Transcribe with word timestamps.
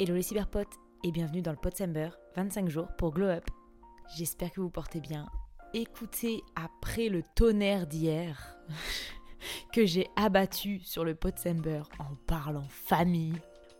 Hello 0.00 0.14
les 0.14 0.22
cyberpotes 0.22 0.78
et 1.04 1.12
bienvenue 1.12 1.42
dans 1.42 1.50
le 1.50 1.58
Potsember 1.58 2.08
25 2.34 2.70
jours 2.70 2.88
pour 2.96 3.12
Glow 3.12 3.26
Up. 3.26 3.44
J'espère 4.16 4.50
que 4.50 4.62
vous 4.62 4.70
portez 4.70 4.98
bien. 4.98 5.26
Écoutez, 5.74 6.40
après 6.56 7.10
le 7.10 7.22
tonnerre 7.34 7.86
d'hier 7.86 8.56
que 9.74 9.84
j'ai 9.84 10.06
abattu 10.16 10.80
sur 10.80 11.04
le 11.04 11.14
Potsember 11.14 11.82
en 11.98 12.14
parlant 12.26 12.66
famille, 12.70 13.34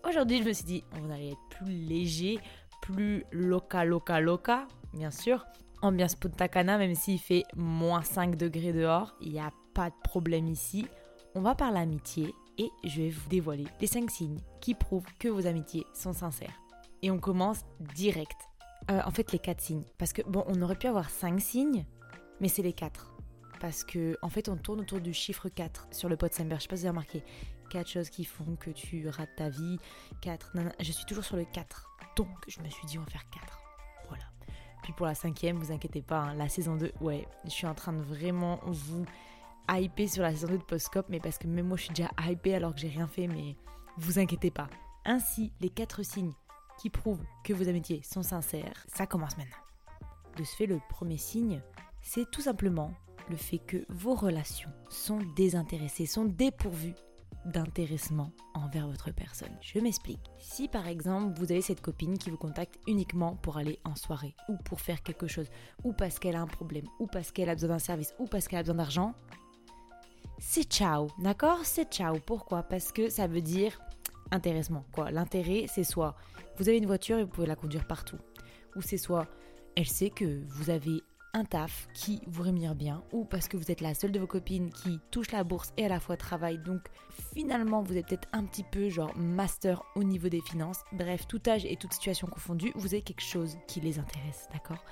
aujourd'hui 0.06 0.42
je 0.42 0.48
me 0.48 0.52
suis 0.52 0.66
dit 0.66 0.84
on 1.02 1.08
allait 1.08 1.30
être 1.30 1.48
plus 1.48 1.72
léger, 1.72 2.38
plus 2.82 3.24
loca 3.32 3.86
loca 3.86 4.20
loca, 4.20 4.68
bien 4.92 5.10
sûr. 5.10 5.46
Ambiance 5.80 6.16
Punta 6.16 6.48
Cana, 6.48 6.76
même 6.76 6.94
s'il 6.94 7.18
fait 7.18 7.44
moins 7.56 8.02
5 8.02 8.36
degrés 8.36 8.74
dehors, 8.74 9.16
il 9.22 9.32
n'y 9.32 9.40
a 9.40 9.52
pas 9.72 9.88
de 9.88 9.96
problème 10.04 10.48
ici. 10.48 10.86
On 11.34 11.40
va 11.40 11.54
parler 11.54 11.80
amitié 11.80 12.34
et 12.60 12.70
je 12.84 13.00
vais 13.00 13.08
vous 13.08 13.28
dévoiler 13.30 13.64
les 13.80 13.86
5 13.86 14.10
signes 14.10 14.38
qui 14.60 14.74
prouvent 14.74 15.06
que 15.18 15.28
vos 15.28 15.46
amitiés 15.46 15.86
sont 15.94 16.12
sincères. 16.12 16.60
Et 17.00 17.10
on 17.10 17.18
commence 17.18 17.64
direct. 17.94 18.36
Euh, 18.90 19.00
en 19.06 19.10
fait, 19.10 19.32
les 19.32 19.38
4 19.38 19.60
signes. 19.60 19.84
Parce 19.96 20.12
que, 20.12 20.20
bon, 20.22 20.44
on 20.46 20.60
aurait 20.60 20.76
pu 20.76 20.86
avoir 20.86 21.08
5 21.08 21.40
signes, 21.40 21.86
mais 22.38 22.48
c'est 22.48 22.60
les 22.60 22.74
4. 22.74 23.14
Parce 23.60 23.82
que, 23.82 24.18
en 24.20 24.28
fait, 24.28 24.50
on 24.50 24.58
tourne 24.58 24.80
autour 24.80 25.00
du 25.00 25.14
chiffre 25.14 25.48
4 25.48 25.88
sur 25.90 26.10
le 26.10 26.16
Potsember. 26.18 26.56
Je 26.56 26.62
sais 26.62 26.68
pas 26.68 26.76
si 26.76 26.82
vous 26.82 26.86
avez 26.86 26.90
remarqué. 26.90 27.24
4 27.70 27.88
choses 27.88 28.10
qui 28.10 28.24
font 28.24 28.56
que 28.56 28.70
tu 28.70 29.08
rates 29.08 29.34
ta 29.36 29.48
vie. 29.48 29.78
4. 30.20 30.52
Je 30.80 30.92
suis 30.92 31.06
toujours 31.06 31.24
sur 31.24 31.36
le 31.36 31.46
4. 31.46 31.88
Donc, 32.16 32.28
je 32.46 32.60
me 32.60 32.68
suis 32.68 32.86
dit, 32.86 32.98
on 32.98 33.02
va 33.02 33.10
faire 33.10 33.28
4. 33.30 33.58
Voilà. 34.08 34.24
Puis 34.82 34.92
pour 34.92 35.06
la 35.06 35.14
cinquième, 35.14 35.56
vous 35.56 35.72
inquiétez 35.72 36.02
pas, 36.02 36.20
hein, 36.20 36.34
la 36.34 36.50
saison 36.50 36.76
2, 36.76 36.92
ouais, 37.00 37.26
je 37.44 37.50
suis 37.50 37.66
en 37.66 37.74
train 37.74 37.94
de 37.94 38.02
vraiment 38.02 38.60
vous 38.64 39.06
hyper 39.68 40.08
sur 40.08 40.22
la 40.22 40.32
saison 40.32 40.48
2 40.48 40.58
de 40.58 40.62
Postcop, 40.62 41.06
mais 41.08 41.20
parce 41.20 41.38
que 41.38 41.46
même 41.46 41.68
moi 41.68 41.76
je 41.76 41.84
suis 41.84 41.94
déjà 41.94 42.10
hypé 42.26 42.54
alors 42.54 42.74
que 42.74 42.80
j'ai 42.80 42.88
rien 42.88 43.06
fait, 43.06 43.26
mais 43.26 43.56
vous 43.96 44.18
inquiétez 44.18 44.50
pas. 44.50 44.68
Ainsi, 45.04 45.52
les 45.60 45.70
quatre 45.70 46.02
signes 46.02 46.32
qui 46.78 46.90
prouvent 46.90 47.24
que 47.44 47.52
vos 47.52 47.68
amitiés 47.68 48.02
sont 48.02 48.22
sincères, 48.22 48.84
ça 48.88 49.06
commence 49.06 49.36
maintenant. 49.36 49.56
De 50.36 50.44
ce 50.44 50.56
fait, 50.56 50.66
le 50.66 50.80
premier 50.88 51.18
signe, 51.18 51.60
c'est 52.02 52.30
tout 52.30 52.40
simplement 52.40 52.92
le 53.28 53.36
fait 53.36 53.58
que 53.58 53.84
vos 53.88 54.14
relations 54.14 54.70
sont 54.88 55.20
désintéressées, 55.36 56.06
sont 56.06 56.24
dépourvues 56.24 56.94
d'intéressement 57.44 58.32
envers 58.54 58.86
votre 58.86 59.12
personne. 59.12 59.56
Je 59.60 59.78
m'explique. 59.78 60.20
Si 60.38 60.68
par 60.68 60.88
exemple 60.88 61.38
vous 61.38 61.50
avez 61.50 61.62
cette 61.62 61.80
copine 61.80 62.18
qui 62.18 62.30
vous 62.30 62.36
contacte 62.36 62.78
uniquement 62.86 63.36
pour 63.36 63.56
aller 63.56 63.78
en 63.84 63.94
soirée 63.94 64.34
ou 64.48 64.56
pour 64.56 64.80
faire 64.80 65.02
quelque 65.02 65.26
chose 65.26 65.48
ou 65.84 65.92
parce 65.92 66.18
qu'elle 66.18 66.36
a 66.36 66.40
un 66.40 66.46
problème 66.46 66.86
ou 66.98 67.06
parce 67.06 67.32
qu'elle 67.32 67.48
a 67.48 67.54
besoin 67.54 67.70
d'un 67.70 67.78
service 67.78 68.14
ou 68.18 68.26
parce 68.26 68.46
qu'elle 68.46 68.58
a 68.58 68.62
besoin 68.62 68.76
d'argent, 68.76 69.14
c'est 70.40 70.64
ciao, 70.64 71.08
d'accord? 71.18 71.60
C'est 71.64 71.92
ciao. 71.92 72.18
Pourquoi? 72.26 72.62
Parce 72.62 72.90
que 72.90 73.08
ça 73.10 73.26
veut 73.26 73.42
dire 73.42 73.80
intéressement. 74.30 74.84
Quoi. 74.92 75.10
L'intérêt, 75.10 75.66
c'est 75.68 75.84
soit 75.84 76.16
vous 76.56 76.68
avez 76.68 76.78
une 76.78 76.86
voiture 76.86 77.18
et 77.18 77.24
vous 77.24 77.30
pouvez 77.30 77.46
la 77.46 77.56
conduire 77.56 77.86
partout, 77.86 78.18
ou 78.74 78.82
c'est 78.82 78.98
soit 78.98 79.26
elle 79.76 79.86
sait 79.86 80.10
que 80.10 80.42
vous 80.48 80.70
avez 80.70 81.02
un 81.32 81.44
taf 81.44 81.86
qui 81.94 82.20
vous 82.26 82.42
rémunère 82.42 82.74
bien, 82.74 83.04
ou 83.12 83.24
parce 83.24 83.46
que 83.46 83.56
vous 83.56 83.70
êtes 83.70 83.80
la 83.80 83.94
seule 83.94 84.10
de 84.10 84.18
vos 84.18 84.26
copines 84.26 84.70
qui 84.70 84.98
touche 85.12 85.30
la 85.30 85.44
bourse 85.44 85.72
et 85.76 85.84
à 85.84 85.88
la 85.88 86.00
fois 86.00 86.16
travaille, 86.16 86.58
donc 86.58 86.80
finalement 87.34 87.82
vous 87.82 87.96
êtes 87.96 88.08
peut-être 88.08 88.28
un 88.32 88.44
petit 88.44 88.64
peu 88.64 88.88
genre 88.88 89.16
master 89.16 89.82
au 89.94 90.02
niveau 90.02 90.28
des 90.28 90.40
finances. 90.40 90.80
Bref, 90.92 91.28
tout 91.28 91.40
âge 91.46 91.64
et 91.64 91.76
toute 91.76 91.92
situation 91.92 92.26
confondue, 92.26 92.72
vous 92.74 92.94
avez 92.94 93.02
quelque 93.02 93.22
chose 93.22 93.56
qui 93.68 93.80
les 93.80 93.98
intéresse, 94.00 94.48
d'accord? 94.52 94.84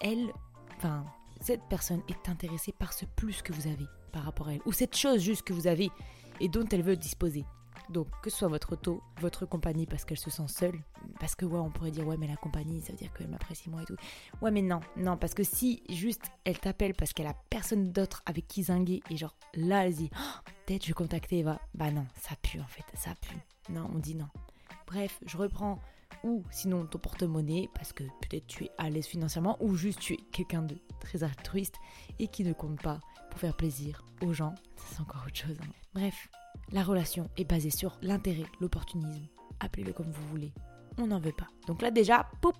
Elle, 0.00 0.32
enfin, 0.76 1.04
cette 1.40 1.62
personne 1.68 2.02
est 2.08 2.28
intéressée 2.28 2.72
par 2.72 2.92
ce 2.92 3.04
plus 3.04 3.42
que 3.42 3.52
vous 3.52 3.66
avez 3.66 3.86
par 4.12 4.24
rapport 4.24 4.48
à 4.48 4.54
elle, 4.54 4.62
ou 4.64 4.72
cette 4.72 4.96
chose 4.96 5.20
juste 5.20 5.42
que 5.42 5.52
vous 5.52 5.66
avez 5.66 5.90
et 6.40 6.48
dont 6.48 6.66
elle 6.70 6.82
veut 6.82 6.96
disposer. 6.96 7.44
Donc, 7.90 8.08
que 8.22 8.30
ce 8.30 8.38
soit 8.38 8.48
votre 8.48 8.72
auto, 8.72 9.02
votre 9.20 9.46
compagnie 9.46 9.86
parce 9.86 10.04
qu'elle 10.04 10.18
se 10.18 10.30
sent 10.30 10.48
seule, 10.48 10.80
parce 11.20 11.34
que 11.34 11.44
ouais, 11.44 11.58
on 11.58 11.70
pourrait 11.70 11.90
dire 11.90 12.06
ouais, 12.06 12.16
mais 12.16 12.26
la 12.26 12.36
compagnie, 12.36 12.80
ça 12.80 12.92
veut 12.92 12.98
dire 12.98 13.12
qu'elle 13.12 13.28
m'apprécie 13.28 13.70
moi 13.70 13.82
et 13.82 13.84
tout. 13.84 13.96
Ouais, 14.42 14.50
mais 14.50 14.62
non, 14.62 14.80
non, 14.96 15.16
parce 15.16 15.34
que 15.34 15.44
si 15.44 15.82
juste 15.88 16.24
elle 16.44 16.58
t'appelle 16.58 16.94
parce 16.94 17.12
qu'elle 17.12 17.28
a 17.28 17.36
personne 17.48 17.92
d'autre 17.92 18.22
avec 18.26 18.48
qui 18.48 18.64
zinguer 18.64 19.02
et 19.10 19.16
genre 19.16 19.36
là 19.54 19.86
elle 19.86 19.94
dit 19.94 20.10
oh, 20.14 20.50
peut-être 20.66 20.82
je 20.82 20.88
vais 20.88 20.94
contacter 20.94 21.38
Eva, 21.38 21.60
bah 21.74 21.90
non, 21.90 22.06
ça 22.20 22.34
pue 22.42 22.60
en 22.60 22.66
fait, 22.66 22.84
ça 22.94 23.14
pue. 23.20 23.38
Non, 23.68 23.88
on 23.94 23.98
dit 23.98 24.14
non. 24.14 24.28
Bref, 24.86 25.20
je 25.24 25.36
reprends 25.36 25.80
ou 26.26 26.42
sinon 26.50 26.86
ton 26.86 26.98
porte-monnaie 26.98 27.68
parce 27.74 27.92
que 27.92 28.04
peut-être 28.04 28.46
tu 28.46 28.64
es 28.64 28.70
à 28.78 28.90
l'aise 28.90 29.06
financièrement 29.06 29.56
ou 29.60 29.74
juste 29.74 30.00
tu 30.00 30.14
es 30.14 30.18
quelqu'un 30.32 30.62
de 30.62 30.76
très 31.00 31.22
altruiste 31.22 31.76
et 32.18 32.28
qui 32.28 32.44
ne 32.44 32.52
compte 32.52 32.82
pas 32.82 33.00
pour 33.30 33.40
faire 33.40 33.56
plaisir 33.56 34.04
aux 34.22 34.32
gens, 34.32 34.54
c'est 34.76 35.00
encore 35.00 35.24
autre 35.26 35.36
chose. 35.36 35.56
Hein. 35.62 35.70
Bref, 35.94 36.28
la 36.72 36.82
relation 36.82 37.30
est 37.36 37.44
basée 37.44 37.70
sur 37.70 37.98
l'intérêt, 38.02 38.46
l'opportunisme, 38.60 39.28
appelez-le 39.60 39.92
comme 39.92 40.10
vous 40.10 40.28
voulez. 40.28 40.52
On 40.98 41.06
n'en 41.06 41.20
veut 41.20 41.32
pas. 41.32 41.48
Donc 41.66 41.82
là 41.82 41.90
déjà, 41.90 42.28
poup 42.40 42.56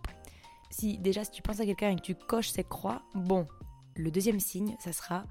Si 0.71 0.99
déjà 0.99 1.25
si 1.25 1.31
tu 1.31 1.43
penses 1.43 1.61
à 1.61 1.67
quelqu'un 1.67 1.91
et 1.91 1.97
que 1.97 2.03
tu 2.03 2.15
coches 2.15 2.51
cette 2.51 2.69
croix, 2.69 3.03
bon, 3.15 3.47
le 3.97 4.11
deuxième 4.11 4.41
signe, 4.41 4.77
ça 4.79 4.93
sera 4.93 5.25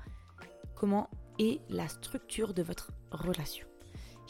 comment 0.75 1.09
est 1.39 1.61
la 1.69 1.87
structure 1.87 2.53
de 2.53 2.63
votre 2.63 2.91
relation. 3.11 3.67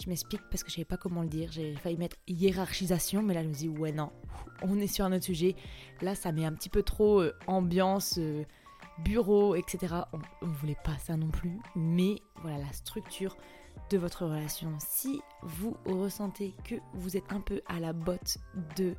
Je 0.01 0.09
m'explique 0.09 0.41
parce 0.49 0.63
que 0.63 0.69
je 0.69 0.75
savais 0.75 0.85
pas 0.85 0.97
comment 0.97 1.21
le 1.21 1.27
dire. 1.27 1.51
J'ai 1.51 1.75
failli 1.75 1.97
mettre 1.97 2.17
hiérarchisation, 2.27 3.21
mais 3.21 3.33
là 3.33 3.43
je 3.43 3.47
me 3.47 3.53
dis 3.53 3.69
ouais 3.69 3.91
non, 3.91 4.11
on 4.61 4.79
est 4.79 4.87
sur 4.87 5.05
un 5.05 5.13
autre 5.13 5.23
sujet. 5.23 5.55
Là 6.01 6.15
ça 6.15 6.31
met 6.31 6.45
un 6.45 6.53
petit 6.53 6.69
peu 6.69 6.83
trop 6.83 7.21
euh, 7.21 7.33
ambiance, 7.47 8.15
euh, 8.17 8.43
bureau, 9.03 9.55
etc. 9.55 9.95
On 10.41 10.47
ne 10.47 10.53
voulait 10.53 10.77
pas 10.83 10.97
ça 10.97 11.15
non 11.15 11.29
plus. 11.29 11.59
Mais 11.75 12.15
voilà 12.41 12.57
la 12.59 12.73
structure 12.73 13.37
de 13.89 13.97
votre 13.97 14.25
relation. 14.25 14.73
Si 14.79 15.21
vous 15.43 15.75
ressentez 15.85 16.53
que 16.63 16.75
vous 16.93 17.17
êtes 17.17 17.31
un 17.31 17.41
peu 17.41 17.61
à 17.67 17.79
la 17.79 17.93
botte 17.93 18.37
de 18.75 18.95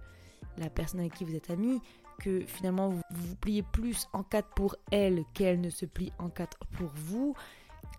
la 0.58 0.70
personne 0.70 1.00
avec 1.00 1.14
qui 1.14 1.24
vous 1.24 1.34
êtes 1.34 1.50
ami, 1.50 1.80
que 2.18 2.40
finalement 2.46 2.88
vous 2.88 3.02
vous 3.10 3.36
pliez 3.36 3.62
plus 3.62 4.08
en 4.12 4.22
quatre 4.22 4.48
pour 4.54 4.76
elle 4.90 5.24
qu'elle 5.34 5.60
ne 5.60 5.68
se 5.68 5.84
plie 5.84 6.12
en 6.18 6.30
quatre 6.30 6.58
pour 6.72 6.90
vous, 6.94 7.34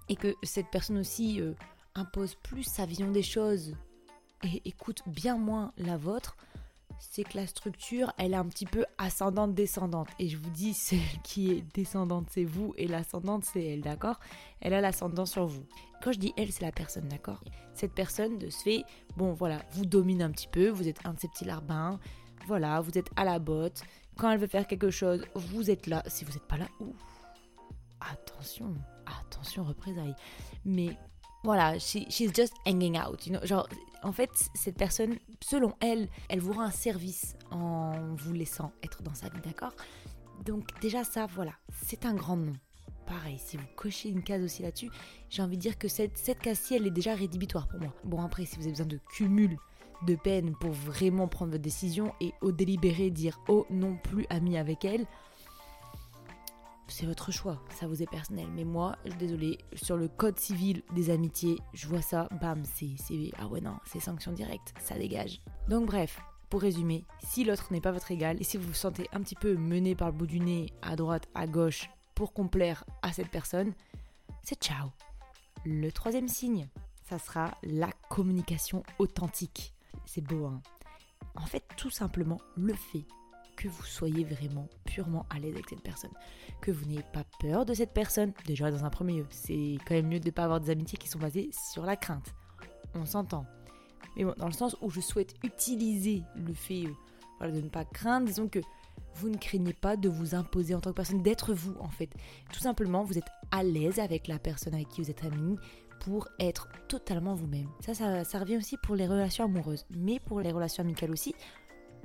et 0.09 0.15
que 0.15 0.35
cette 0.43 0.69
personne 0.71 0.97
aussi 0.97 1.41
euh, 1.41 1.53
impose 1.97 2.35
plus 2.35 2.63
sa 2.63 2.85
vision 2.85 3.11
des 3.11 3.23
choses 3.23 3.75
et 4.43 4.61
écoute 4.65 5.01
bien 5.07 5.37
moins 5.37 5.73
la 5.77 5.97
vôtre, 5.97 6.37
c'est 6.99 7.23
que 7.23 7.37
la 7.37 7.47
structure, 7.47 8.11
elle 8.17 8.33
est 8.33 8.37
un 8.37 8.47
petit 8.47 8.65
peu 8.65 8.85
ascendante-descendante. 8.97 10.09
Et 10.19 10.29
je 10.29 10.37
vous 10.37 10.49
dis, 10.49 10.73
celle 10.73 10.99
qui 11.23 11.51
est 11.51 11.63
descendante, 11.75 12.27
c'est 12.31 12.43
vous, 12.43 12.73
et 12.77 12.87
l'ascendante, 12.87 13.45
c'est 13.45 13.63
elle, 13.63 13.81
d'accord? 13.81 14.19
Elle 14.61 14.73
a 14.73 14.81
l'ascendant 14.81 15.25
sur 15.25 15.45
vous. 15.45 15.65
Quand 16.01 16.11
je 16.11 16.19
dis 16.19 16.33
elle, 16.37 16.51
c'est 16.51 16.63
la 16.63 16.71
personne, 16.71 17.07
d'accord? 17.07 17.43
Cette 17.73 17.93
personne, 17.93 18.37
de 18.37 18.49
ce 18.49 18.63
fait, 18.63 18.83
bon, 19.15 19.33
voilà, 19.33 19.61
vous 19.71 19.85
domine 19.85 20.21
un 20.21 20.31
petit 20.31 20.47
peu, 20.47 20.69
vous 20.69 20.87
êtes 20.87 21.05
un 21.05 21.13
de 21.13 21.19
ses 21.19 21.27
petits 21.27 21.45
larbins, 21.45 21.99
voilà, 22.47 22.81
vous 22.81 22.97
êtes 22.97 23.09
à 23.15 23.25
la 23.25 23.39
botte. 23.39 23.83
Quand 24.17 24.31
elle 24.31 24.39
veut 24.39 24.47
faire 24.47 24.67
quelque 24.67 24.89
chose, 24.89 25.23
vous 25.35 25.69
êtes 25.69 25.87
là. 25.87 26.03
Si 26.07 26.25
vous 26.25 26.31
n'êtes 26.31 26.47
pas 26.47 26.57
là, 26.57 26.67
ouf, 26.79 26.95
attention, 27.99 28.73
attention, 29.05 29.63
représailles. 29.63 30.15
Mais 30.65 30.97
voilà, 31.43 31.77
she's 31.79 32.31
just 32.33 32.53
hanging 32.65 32.97
out. 32.97 33.25
You 33.25 33.33
know? 33.33 33.45
Genre, 33.45 33.67
en 34.03 34.11
fait, 34.11 34.29
cette 34.53 34.77
personne, 34.77 35.17
selon 35.41 35.73
elle, 35.79 36.07
elle 36.29 36.39
vous 36.39 36.53
rend 36.53 36.63
un 36.63 36.71
service 36.71 37.35
en 37.51 38.15
vous 38.15 38.33
laissant 38.33 38.71
être 38.83 39.01
dans 39.03 39.13
sa 39.13 39.29
vie, 39.29 39.41
d'accord? 39.43 39.73
Donc 40.45 40.67
déjà 40.81 41.03
ça, 41.03 41.25
voilà, 41.25 41.53
c'est 41.85 42.05
un 42.05 42.13
grand 42.13 42.37
nom. 42.37 42.53
Pareil, 43.05 43.39
si 43.39 43.57
vous 43.57 43.65
cochez 43.75 44.09
une 44.09 44.21
case 44.21 44.43
aussi 44.43 44.61
là-dessus, 44.61 44.89
j'ai 45.29 45.41
envie 45.41 45.55
de 45.55 45.61
dire 45.61 45.77
que 45.77 45.87
cette, 45.87 46.17
cette 46.17 46.39
case-ci, 46.39 46.75
elle 46.75 46.85
est 46.85 46.91
déjà 46.91 47.15
rédhibitoire 47.15 47.67
pour 47.67 47.79
moi. 47.79 47.93
Bon, 48.03 48.21
après, 48.21 48.45
si 48.45 48.57
vous 48.57 48.63
avez 48.63 48.71
besoin 48.71 48.85
de 48.85 48.99
cumul 49.13 49.57
de 50.05 50.15
peine 50.15 50.53
pour 50.59 50.71
vraiment 50.71 51.27
prendre 51.27 51.51
votre 51.51 51.63
décision 51.63 52.13
et 52.21 52.33
au 52.41 52.51
délibéré 52.51 53.09
dire 53.09 53.39
«Oh, 53.47 53.65
non 53.69 53.97
plus 53.97 54.25
ami 54.29 54.57
avec 54.57 54.85
elle», 54.85 55.05
c'est 56.87 57.05
votre 57.05 57.31
choix, 57.31 57.61
ça 57.69 57.87
vous 57.87 58.01
est 58.01 58.09
personnel. 58.09 58.47
Mais 58.55 58.63
moi, 58.63 58.95
désolée, 59.19 59.57
sur 59.73 59.97
le 59.97 60.07
code 60.07 60.39
civil 60.39 60.83
des 60.93 61.09
amitiés, 61.09 61.57
je 61.73 61.87
vois 61.87 62.01
ça, 62.01 62.27
bam, 62.41 62.63
c'est. 62.63 62.95
Ah 63.37 63.47
ouais, 63.47 63.61
non, 63.61 63.77
c'est 63.85 63.99
sanction 63.99 64.31
directe, 64.31 64.73
ça 64.79 64.97
dégage. 64.97 65.41
Donc, 65.67 65.85
bref, 65.85 66.19
pour 66.49 66.61
résumer, 66.61 67.03
si 67.23 67.43
l'autre 67.43 67.71
n'est 67.71 67.81
pas 67.81 67.91
votre 67.91 68.11
égal 68.11 68.37
et 68.39 68.43
si 68.43 68.57
vous 68.57 68.67
vous 68.67 68.73
sentez 68.73 69.07
un 69.11 69.21
petit 69.21 69.35
peu 69.35 69.55
mené 69.55 69.95
par 69.95 70.09
le 70.09 70.13
bout 70.13 70.27
du 70.27 70.39
nez, 70.39 70.67
à 70.81 70.95
droite, 70.95 71.27
à 71.35 71.45
gauche, 71.45 71.89
pour 72.15 72.33
complaire 72.33 72.83
à 73.01 73.11
cette 73.11 73.29
personne, 73.29 73.73
c'est 74.43 74.61
ciao. 74.61 74.89
Le 75.65 75.91
troisième 75.91 76.29
signe, 76.29 76.67
ça 77.03 77.19
sera 77.19 77.57
la 77.63 77.89
communication 78.09 78.83
authentique. 78.97 79.73
C'est 80.05 80.21
beau, 80.21 80.45
hein 80.45 80.61
En 81.35 81.45
fait, 81.45 81.63
tout 81.75 81.89
simplement 81.89 82.39
le 82.55 82.73
fait 82.73 83.05
que 83.57 83.67
vous 83.67 83.83
soyez 83.83 84.23
vraiment 84.23 84.69
purement 84.85 85.25
à 85.29 85.39
l'aise 85.39 85.53
avec 85.53 85.67
cette 85.67 85.81
personne. 85.81 86.11
Que 86.61 86.71
vous 86.71 86.85
n'ayez 86.85 87.03
pas 87.11 87.25
peur 87.39 87.65
de 87.65 87.73
cette 87.73 87.91
personne. 87.91 88.31
Déjà, 88.45 88.71
dans 88.71 88.85
un 88.85 88.89
premier 88.89 89.17
lieu, 89.17 89.25
c'est 89.29 89.77
quand 89.85 89.95
même 89.95 90.07
mieux 90.07 90.19
de 90.19 90.27
ne 90.27 90.31
pas 90.31 90.45
avoir 90.45 90.61
des 90.61 90.69
amitiés 90.69 90.97
qui 90.97 91.09
sont 91.09 91.19
basées 91.19 91.49
sur 91.51 91.85
la 91.85 91.97
crainte. 91.97 92.33
On 92.93 93.05
s'entend. 93.05 93.45
Mais 94.15 94.23
bon, 94.23 94.33
dans 94.37 94.47
le 94.47 94.53
sens 94.53 94.77
où 94.81 94.89
je 94.89 95.01
souhaite 95.01 95.33
utiliser 95.43 96.23
le 96.35 96.53
fait 96.53 96.85
euh, 97.41 97.51
de 97.51 97.61
ne 97.61 97.69
pas 97.69 97.83
craindre, 97.83 98.27
disons 98.27 98.47
que 98.47 98.59
vous 99.15 99.29
ne 99.29 99.37
craignez 99.37 99.73
pas 99.73 99.97
de 99.97 100.07
vous 100.07 100.35
imposer 100.35 100.75
en 100.75 100.79
tant 100.79 100.91
que 100.91 100.95
personne, 100.95 101.21
d'être 101.21 101.53
vous 101.53 101.75
en 101.79 101.89
fait. 101.89 102.09
Tout 102.53 102.59
simplement, 102.59 103.03
vous 103.03 103.17
êtes 103.17 103.27
à 103.51 103.63
l'aise 103.63 103.99
avec 103.99 104.27
la 104.27 104.39
personne 104.39 104.75
avec 104.75 104.89
qui 104.89 105.01
vous 105.01 105.09
êtes 105.09 105.23
ami, 105.23 105.57
pour 105.99 106.27
être 106.39 106.67
totalement 106.87 107.33
vous-même. 107.33 107.67
Ça, 107.79 107.93
ça, 107.93 108.23
ça 108.23 108.39
revient 108.39 108.57
aussi 108.57 108.77
pour 108.77 108.95
les 108.95 109.07
relations 109.07 109.45
amoureuses, 109.45 109.85
mais 109.89 110.19
pour 110.19 110.41
les 110.41 110.51
relations 110.51 110.83
amicales 110.83 111.11
aussi. 111.11 111.33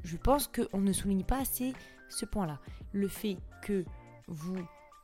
Je 0.05 0.17
pense 0.17 0.49
qu'on 0.49 0.81
ne 0.81 0.93
souligne 0.93 1.25
pas 1.25 1.41
assez 1.41 1.73
ce 2.09 2.25
point-là. 2.25 2.61
Le 2.93 3.09
fait 3.09 3.37
que 3.63 3.85
vous 4.29 4.57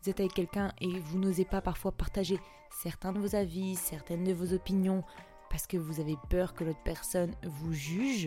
êtes 0.07 0.21
avec 0.21 0.35
quelqu'un 0.35 0.73
et 0.81 0.99
vous 0.99 1.19
n'osez 1.19 1.45
pas 1.45 1.61
parfois 1.61 1.93
partager 1.93 2.39
certains 2.71 3.13
de 3.13 3.19
vos 3.19 3.35
avis, 3.35 3.77
certaines 3.77 4.25
de 4.25 4.33
vos 4.33 4.53
opinions, 4.53 5.03
parce 5.51 5.67
que 5.67 5.77
vous 5.77 6.01
avez 6.01 6.17
peur 6.29 6.55
que 6.55 6.65
l'autre 6.65 6.83
personne 6.85 7.35
vous 7.43 7.73
juge, 7.73 8.27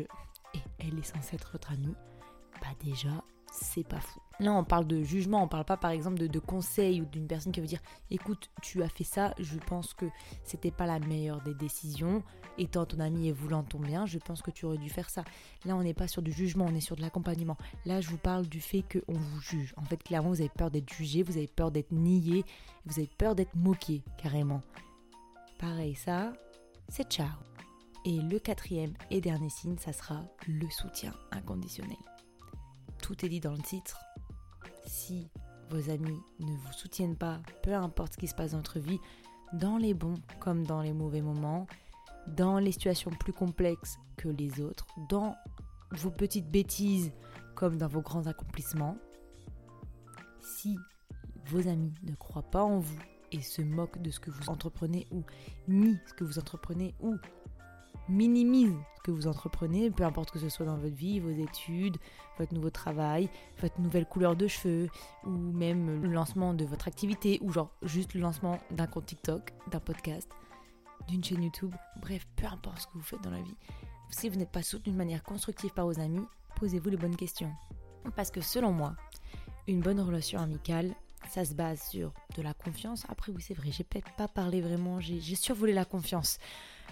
et 0.53 0.59
elle 0.79 0.97
est 0.99 1.03
censée 1.03 1.35
être 1.35 1.51
votre 1.53 1.71
amie, 1.71 1.95
bah 2.61 2.67
déjà, 2.83 3.23
c'est 3.51 3.87
pas 3.87 3.99
fou. 3.99 4.19
Là, 4.39 4.53
on 4.53 4.63
parle 4.63 4.87
de 4.87 5.03
jugement, 5.03 5.43
on 5.43 5.47
parle 5.47 5.65
pas 5.65 5.77
par 5.77 5.91
exemple 5.91 6.17
de, 6.17 6.39
conseils 6.39 7.01
ou 7.01 7.05
d'une 7.05 7.27
personne 7.27 7.51
qui 7.51 7.59
veut 7.59 7.67
dire 7.67 7.81
écoute, 8.09 8.49
tu 8.61 8.81
as 8.81 8.89
fait 8.89 9.03
ça, 9.03 9.35
je 9.37 9.57
pense 9.59 9.93
que 9.93 10.07
c'était 10.43 10.71
pas 10.71 10.87
la 10.87 10.99
meilleure 10.99 11.41
des 11.41 11.53
décisions. 11.53 12.23
Étant 12.57 12.85
ton 12.85 12.99
ami 12.99 13.27
et 13.27 13.31
voulant 13.31 13.63
ton 13.63 13.79
bien, 13.79 14.05
je 14.05 14.17
pense 14.17 14.41
que 14.41 14.51
tu 14.51 14.65
aurais 14.65 14.77
dû 14.77 14.89
faire 14.89 15.09
ça. 15.09 15.23
Là, 15.63 15.75
on 15.75 15.83
n'est 15.83 15.93
pas 15.93 16.07
sur 16.07 16.21
du 16.21 16.31
jugement, 16.31 16.65
on 16.67 16.75
est 16.75 16.81
sur 16.81 16.95
de 16.95 17.01
l'accompagnement. 17.01 17.57
Là, 17.85 18.01
je 18.01 18.09
vous 18.09 18.17
parle 18.17 18.47
du 18.47 18.59
fait 18.59 18.83
qu'on 18.83 19.13
vous 19.13 19.41
juge. 19.41 19.73
En 19.77 19.83
fait, 19.83 20.01
clairement, 20.01 20.29
vous 20.29 20.41
avez 20.41 20.49
peur 20.49 20.71
d'être 20.71 20.91
jugé, 20.91 21.23
vous 21.23 21.37
avez 21.37 21.47
peur 21.47 21.71
d'être 21.71 21.91
nié, 21.91 22.43
vous 22.85 22.99
avez 22.99 23.09
peur 23.17 23.35
d'être 23.35 23.55
moqué, 23.55 24.03
carrément. 24.17 24.61
Pareil, 25.59 25.95
ça, 25.95 26.33
c'est 26.89 27.09
ciao. 27.09 27.29
Et 28.05 28.19
le 28.19 28.39
quatrième 28.39 28.93
et 29.11 29.21
dernier 29.21 29.49
signe, 29.49 29.77
ça 29.77 29.93
sera 29.93 30.23
le 30.47 30.69
soutien 30.69 31.13
inconditionnel 31.31 31.97
tout 33.01 33.25
est 33.25 33.29
dit 33.29 33.39
dans 33.39 33.51
le 33.51 33.61
titre. 33.61 33.99
Si 34.85 35.29
vos 35.69 35.89
amis 35.89 36.19
ne 36.39 36.55
vous 36.55 36.73
soutiennent 36.73 37.17
pas, 37.17 37.39
peu 37.63 37.73
importe 37.73 38.13
ce 38.13 38.17
qui 38.17 38.27
se 38.27 38.35
passe 38.35 38.51
dans 38.51 38.57
votre 38.57 38.79
vie, 38.79 38.99
dans 39.53 39.77
les 39.77 39.93
bons 39.93 40.19
comme 40.39 40.65
dans 40.65 40.81
les 40.81 40.93
mauvais 40.93 41.21
moments, 41.21 41.67
dans 42.27 42.59
les 42.59 42.71
situations 42.71 43.11
plus 43.11 43.33
complexes 43.33 43.97
que 44.17 44.29
les 44.29 44.61
autres, 44.61 44.85
dans 45.09 45.35
vos 45.91 46.11
petites 46.11 46.49
bêtises 46.49 47.11
comme 47.55 47.77
dans 47.77 47.87
vos 47.87 48.01
grands 48.01 48.27
accomplissements, 48.27 48.97
si 50.41 50.77
vos 51.47 51.67
amis 51.67 51.93
ne 52.03 52.15
croient 52.15 52.49
pas 52.49 52.63
en 52.63 52.79
vous 52.79 52.99
et 53.31 53.41
se 53.41 53.61
moquent 53.61 54.01
de 54.01 54.11
ce 54.11 54.19
que 54.19 54.31
vous 54.31 54.49
entreprenez 54.49 55.07
ou 55.11 55.23
nient 55.67 55.99
ce 56.05 56.13
que 56.13 56.23
vous 56.23 56.39
entreprenez 56.39 56.93
ou 56.99 57.17
minimise 58.09 58.73
ce 58.97 59.01
que 59.01 59.11
vous 59.11 59.27
entreprenez, 59.27 59.89
peu 59.89 60.03
importe 60.03 60.31
que 60.31 60.39
ce 60.39 60.49
soit 60.49 60.65
dans 60.65 60.77
votre 60.77 60.95
vie, 60.95 61.19
vos 61.19 61.29
études, 61.29 61.97
votre 62.37 62.53
nouveau 62.53 62.69
travail, 62.69 63.29
votre 63.59 63.79
nouvelle 63.79 64.05
couleur 64.05 64.35
de 64.35 64.47
cheveux, 64.47 64.89
ou 65.25 65.29
même 65.29 66.01
le 66.01 66.11
lancement 66.11 66.53
de 66.53 66.65
votre 66.65 66.87
activité, 66.87 67.39
ou 67.41 67.51
genre 67.51 67.71
juste 67.83 68.13
le 68.13 68.21
lancement 68.21 68.57
d'un 68.71 68.87
compte 68.87 69.05
TikTok, 69.05 69.53
d'un 69.69 69.79
podcast, 69.79 70.29
d'une 71.07 71.23
chaîne 71.23 71.43
YouTube, 71.43 71.73
bref, 71.99 72.27
peu 72.35 72.45
importe 72.45 72.79
ce 72.81 72.87
que 72.87 72.93
vous 72.93 73.03
faites 73.03 73.21
dans 73.21 73.31
la 73.31 73.41
vie. 73.41 73.55
Si 74.09 74.29
vous 74.29 74.35
n'êtes 74.35 74.51
pas 74.51 74.63
soutenu 74.63 74.91
de 74.91 74.97
manière 74.97 75.23
constructive 75.23 75.71
par 75.73 75.85
vos 75.85 75.99
amis, 75.99 76.25
posez-vous 76.57 76.89
les 76.89 76.97
bonnes 76.97 77.15
questions. 77.15 77.51
Parce 78.15 78.31
que 78.31 78.41
selon 78.41 78.71
moi, 78.71 78.95
une 79.67 79.81
bonne 79.81 80.01
relation 80.01 80.39
amicale, 80.39 80.93
ça 81.29 81.45
se 81.45 81.53
base 81.53 81.81
sur 81.89 82.13
de 82.35 82.41
la 82.41 82.53
confiance. 82.53 83.05
Après, 83.09 83.31
oui, 83.31 83.41
c'est 83.41 83.53
vrai, 83.53 83.71
j'ai 83.71 83.83
peut-être 83.83 84.11
pas 84.15 84.27
parlé 84.27 84.61
vraiment, 84.61 84.99
j'ai 84.99 85.35
survolé 85.35 85.73
la 85.73 85.85
confiance. 85.85 86.39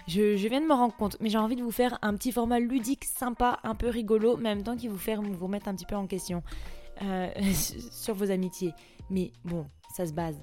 Je, 0.06 0.48
viens 0.48 0.60
de 0.60 0.66
me 0.66 0.74
rendre 0.74 0.94
compte, 0.96 1.16
mais 1.20 1.30
j'ai 1.30 1.38
envie 1.38 1.56
de 1.56 1.62
vous 1.62 1.70
faire 1.70 1.98
un 2.02 2.14
petit 2.14 2.32
format 2.32 2.58
ludique, 2.58 3.04
sympa, 3.04 3.60
un 3.62 3.74
peu 3.74 3.88
rigolo, 3.88 4.36
mais 4.36 4.50
en 4.50 4.56
même 4.56 4.64
temps 4.64 4.76
qui 4.76 4.88
vous 4.88 4.98
faire 4.98 5.22
vous 5.22 5.44
remettre 5.44 5.68
un 5.68 5.74
petit 5.74 5.86
peu 5.86 5.96
en 5.96 6.06
question 6.06 6.42
euh, 7.02 7.30
sur 7.92 8.14
vos 8.14 8.30
amitiés. 8.30 8.72
Mais 9.10 9.32
bon, 9.44 9.66
ça 9.94 10.06
se 10.06 10.12
base, 10.12 10.40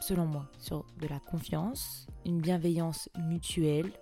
selon 0.00 0.26
moi, 0.26 0.48
sur 0.58 0.86
de 1.00 1.06
la 1.06 1.20
confiance, 1.20 2.06
une 2.24 2.40
bienveillance 2.40 3.08
mutuelle, 3.18 3.92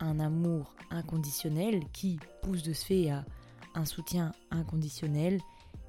un 0.00 0.20
amour 0.20 0.74
inconditionnel 0.90 1.80
qui 1.92 2.18
pousse 2.42 2.62
de 2.62 2.72
ce 2.72 2.84
fait 2.84 3.10
à 3.10 3.24
un 3.74 3.84
soutien 3.84 4.32
inconditionnel 4.50 5.40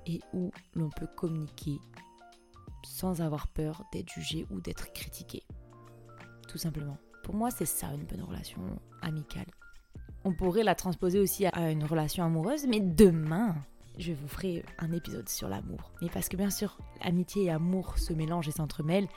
et 0.05 0.19
où 0.33 0.51
l'on 0.73 0.89
peut 0.89 1.07
communiquer 1.15 1.77
sans 2.83 3.21
avoir 3.21 3.47
peur 3.47 3.83
d'être 3.91 4.09
jugé 4.09 4.45
ou 4.49 4.61
d'être 4.61 4.91
critiqué. 4.93 5.43
Tout 6.47 6.57
simplement. 6.57 6.97
Pour 7.27 7.35
moi, 7.35 7.51
c'est 7.51 7.65
ça 7.65 7.87
une 7.93 8.05
bonne 8.05 8.23
relation 8.23 8.61
amicale. 9.01 9.47
On 10.23 10.31
pourrait 10.31 10.63
la 10.63 10.75
transposer 10.75 11.19
aussi 11.19 11.45
à 11.45 11.71
une 11.71 11.83
relation 11.83 12.23
amoureuse, 12.23 12.65
mais 12.65 12.79
demain, 12.79 13.53
je 13.97 14.13
vous 14.13 14.29
ferai 14.29 14.63
un 14.79 14.93
épisode 14.93 15.27
sur 15.27 15.49
l'amour. 15.49 15.91
Mais 16.01 16.07
parce 16.07 16.29
que 16.29 16.37
bien 16.37 16.49
sûr, 16.49 16.77
amitié 17.01 17.43
et 17.43 17.49
amour 17.49 17.99
se 17.99 18.13
mélangent 18.13 18.47
et 18.47 18.53
s'entremêlent, 18.53 19.09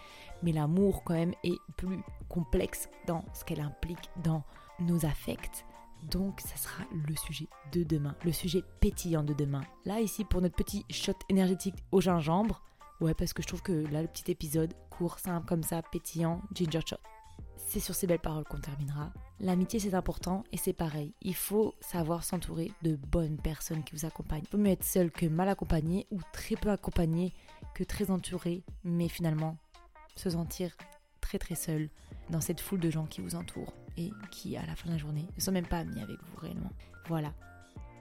mais 0.43 0.51
l'amour 0.51 1.05
quand 1.05 1.15
même 1.15 1.35
est 1.45 1.57
plus 1.77 2.01
complexe 2.29 2.89
dans 3.07 3.25
ce 3.33 3.45
qu'elle 3.45 3.61
implique 3.61 4.11
dans 4.25 4.43
nos 4.81 5.07
affects. 5.07 5.65
Donc 6.03 6.41
ça 6.41 6.57
sera 6.57 6.83
le 7.07 7.15
sujet 7.15 7.47
de 7.71 7.85
demain, 7.85 8.17
le 8.25 8.33
sujet 8.33 8.65
pétillant 8.81 9.23
de 9.23 9.35
demain. 9.35 9.63
Là 9.85 10.01
ici 10.01 10.25
pour 10.25 10.41
notre 10.41 10.57
petit 10.57 10.85
shot 10.91 11.13
énergétique 11.29 11.77
au 11.93 12.01
gingembre. 12.01 12.61
Ouais 13.01 13.15
parce 13.15 13.33
que 13.33 13.43
je 13.43 13.47
trouve 13.47 13.63
que 13.63 13.87
là 13.93 14.03
le 14.03 14.09
petit 14.09 14.33
épisode 14.33 14.75
court, 14.91 15.21
simple 15.21 15.47
comme 15.47 15.63
ça, 15.63 15.81
pétillant, 15.93 16.43
ginger 16.53 16.81
shot. 16.85 16.97
C'est 17.73 17.79
sur 17.79 17.95
ces 17.95 18.09
belles 18.09 18.19
paroles 18.19 18.43
qu'on 18.43 18.59
terminera. 18.59 19.13
L'amitié, 19.39 19.79
c'est 19.79 19.95
important 19.95 20.43
et 20.51 20.57
c'est 20.57 20.73
pareil. 20.73 21.15
Il 21.23 21.37
faut 21.37 21.77
savoir 21.81 22.25
s'entourer 22.25 22.73
de 22.83 22.97
bonnes 22.97 23.37
personnes 23.37 23.85
qui 23.85 23.95
vous 23.95 24.05
accompagnent. 24.05 24.43
Il 24.43 24.57
vaut 24.57 24.61
mieux 24.61 24.73
être 24.73 24.83
seul 24.83 25.13
que 25.13 25.27
mal 25.27 25.49
accompagné 25.49 26.09
ou 26.11 26.19
très 26.33 26.57
peu 26.57 26.73
accompagné 26.73 27.33
que 27.77 27.85
très 27.85 28.11
entouré, 28.11 28.65
mais 28.83 29.07
finalement 29.07 29.57
se 30.17 30.31
sentir 30.31 30.77
très 31.21 31.39
très 31.39 31.55
seul 31.55 31.91
dans 32.29 32.41
cette 32.41 32.61
foule 32.61 32.81
de 32.81 32.91
gens 32.91 33.07
qui 33.07 33.21
vous 33.21 33.37
entourent 33.37 33.73
et 33.97 34.11
qui, 34.33 34.57
à 34.57 34.67
la 34.67 34.75
fin 34.75 34.89
de 34.89 34.95
la 34.95 34.99
journée, 34.99 35.29
ne 35.37 35.41
sont 35.41 35.53
même 35.53 35.65
pas 35.65 35.79
amis 35.79 36.03
avec 36.03 36.19
vous 36.25 36.41
réellement. 36.41 36.73
Voilà. 37.07 37.33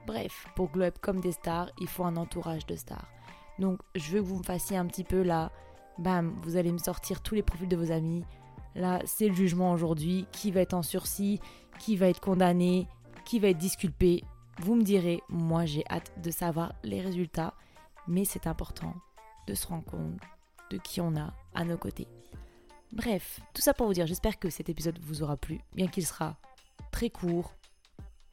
Bref, 0.07 0.47
pour 0.55 0.71
Globe 0.71 0.97
comme 0.99 1.21
des 1.21 1.33
stars, 1.33 1.69
il 1.79 1.87
faut 1.87 2.05
un 2.05 2.17
entourage 2.17 2.65
de 2.65 2.75
stars. 2.75 3.07
Donc, 3.59 3.81
je 3.93 4.13
veux 4.13 4.21
que 4.23 4.25
vous 4.25 4.39
me 4.39 4.43
fassiez 4.43 4.77
un 4.77 4.87
petit 4.87 5.03
peu 5.03 5.21
là. 5.21 5.51
Bam, 5.99 6.33
vous 6.41 6.57
allez 6.57 6.71
me 6.71 6.79
sortir 6.79 7.21
tous 7.21 7.35
les 7.35 7.43
profils 7.43 7.67
de 7.67 7.75
vos 7.75 7.91
amis, 7.91 8.25
Là, 8.79 9.01
c'est 9.05 9.27
le 9.27 9.35
jugement 9.35 9.73
aujourd'hui. 9.73 10.25
Qui 10.31 10.51
va 10.51 10.61
être 10.61 10.73
en 10.73 10.83
sursis? 10.83 11.41
Qui 11.79 11.97
va 11.97 12.07
être 12.07 12.21
condamné? 12.21 12.87
Qui 13.25 13.39
va 13.39 13.49
être 13.49 13.57
disculpé? 13.57 14.23
Vous 14.61 14.73
me 14.73 14.83
direz, 14.83 15.21
moi 15.27 15.65
j'ai 15.65 15.83
hâte 15.89 16.13
de 16.23 16.31
savoir 16.31 16.73
les 16.83 17.01
résultats. 17.01 17.53
Mais 18.07 18.23
c'est 18.23 18.47
important 18.47 18.95
de 19.47 19.53
se 19.53 19.67
rendre 19.67 19.83
compte 19.83 20.17
de 20.71 20.77
qui 20.77 21.01
on 21.01 21.17
a 21.17 21.33
à 21.53 21.65
nos 21.65 21.77
côtés. 21.77 22.07
Bref, 22.93 23.41
tout 23.53 23.61
ça 23.61 23.73
pour 23.73 23.85
vous 23.85 23.93
dire, 23.93 24.07
j'espère 24.07 24.39
que 24.39 24.49
cet 24.49 24.69
épisode 24.69 24.97
vous 25.01 25.23
aura 25.23 25.35
plu, 25.35 25.59
bien 25.75 25.87
qu'il 25.87 26.05
sera 26.05 26.37
très 26.91 27.09
court, 27.09 27.53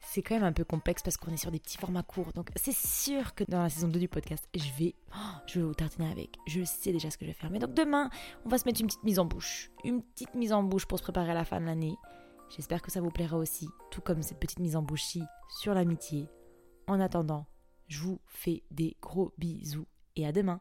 c'est 0.09 0.21
quand 0.21 0.35
même 0.35 0.43
un 0.45 0.53
peu 0.53 0.63
complexe 0.63 1.03
parce 1.03 1.17
qu'on 1.17 1.33
est 1.33 1.37
sur 1.37 1.51
des 1.51 1.59
petits 1.59 1.77
formats 1.77 2.01
courts. 2.01 2.31
Donc 2.33 2.49
c'est 2.55 2.75
sûr 2.75 3.35
que 3.35 3.43
dans 3.43 3.61
la 3.61 3.69
saison 3.69 3.89
2 3.89 3.99
du 3.99 4.07
podcast, 4.07 4.47
je 4.55 4.71
vais, 4.79 4.95
oh, 5.13 5.37
je 5.47 5.59
vous 5.59 5.73
tartiner 5.73 6.09
avec. 6.09 6.37
Je 6.47 6.63
sais 6.63 6.93
déjà 6.93 7.11
ce 7.11 7.17
que 7.17 7.25
je 7.25 7.31
vais 7.31 7.37
faire. 7.37 7.51
Mais 7.51 7.59
donc 7.59 7.73
demain, 7.73 8.09
on 8.45 8.49
va 8.49 8.57
se 8.57 8.65
mettre 8.65 8.79
une 8.79 8.87
petite 8.87 9.03
mise 9.03 9.19
en 9.19 9.25
bouche. 9.25 9.69
Une 9.83 10.01
petite 10.01 10.33
mise 10.33 10.53
en 10.53 10.63
bouche 10.63 10.85
pour 10.85 10.97
se 10.97 11.03
préparer 11.03 11.31
à 11.31 11.33
la 11.33 11.43
fin 11.43 11.59
de 11.59 11.65
l'année. 11.65 11.95
J'espère 12.55 12.81
que 12.81 12.89
ça 12.89 13.01
vous 13.01 13.11
plaira 13.11 13.37
aussi, 13.37 13.67
tout 13.91 13.99
comme 13.99 14.23
cette 14.23 14.39
petite 14.39 14.59
mise 14.59 14.77
en 14.77 14.81
bouche-ci 14.81 15.23
sur 15.59 15.73
l'amitié. 15.73 16.29
En 16.87 17.01
attendant, 17.01 17.45
je 17.89 17.99
vous 17.99 18.21
fais 18.27 18.63
des 18.71 18.95
gros 19.01 19.33
bisous 19.37 19.87
et 20.15 20.25
à 20.25 20.31
demain. 20.31 20.55